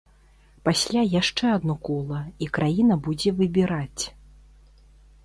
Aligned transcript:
Пасля 0.67 1.01
яшчэ 1.21 1.45
адно 1.57 1.75
кола, 1.89 2.21
і 2.45 2.47
краіна 2.57 2.97
будзе 3.09 3.29
выбіраць. 3.41 4.03